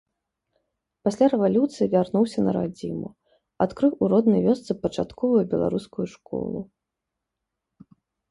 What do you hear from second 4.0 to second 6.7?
у роднай вёсцы пачатковую беларускую школу.